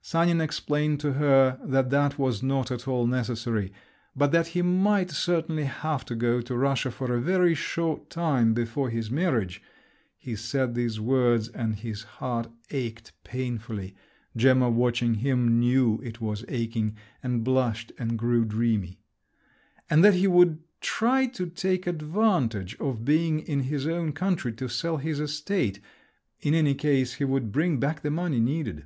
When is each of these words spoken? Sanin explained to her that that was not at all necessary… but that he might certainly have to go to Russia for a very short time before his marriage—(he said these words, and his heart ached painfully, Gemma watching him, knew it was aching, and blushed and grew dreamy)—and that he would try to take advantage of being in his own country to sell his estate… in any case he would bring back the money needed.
Sanin 0.00 0.40
explained 0.40 1.00
to 1.00 1.14
her 1.14 1.58
that 1.64 1.90
that 1.90 2.16
was 2.16 2.44
not 2.44 2.70
at 2.70 2.86
all 2.86 3.08
necessary… 3.08 3.72
but 4.14 4.30
that 4.30 4.46
he 4.46 4.62
might 4.62 5.10
certainly 5.10 5.64
have 5.64 6.04
to 6.04 6.14
go 6.14 6.40
to 6.40 6.56
Russia 6.56 6.92
for 6.92 7.12
a 7.12 7.20
very 7.20 7.56
short 7.56 8.08
time 8.08 8.54
before 8.54 8.88
his 8.88 9.10
marriage—(he 9.10 10.36
said 10.36 10.76
these 10.76 11.00
words, 11.00 11.48
and 11.48 11.80
his 11.80 12.04
heart 12.04 12.46
ached 12.70 13.10
painfully, 13.24 13.96
Gemma 14.36 14.70
watching 14.70 15.14
him, 15.14 15.58
knew 15.58 15.98
it 16.04 16.20
was 16.20 16.44
aching, 16.46 16.94
and 17.20 17.42
blushed 17.42 17.90
and 17.98 18.16
grew 18.16 18.44
dreamy)—and 18.44 20.04
that 20.04 20.14
he 20.14 20.28
would 20.28 20.60
try 20.80 21.26
to 21.26 21.46
take 21.46 21.88
advantage 21.88 22.76
of 22.78 23.04
being 23.04 23.40
in 23.40 23.62
his 23.64 23.88
own 23.88 24.12
country 24.12 24.52
to 24.52 24.68
sell 24.68 24.98
his 24.98 25.18
estate… 25.18 25.80
in 26.38 26.54
any 26.54 26.76
case 26.76 27.14
he 27.14 27.24
would 27.24 27.50
bring 27.50 27.80
back 27.80 28.02
the 28.02 28.10
money 28.12 28.38
needed. 28.38 28.84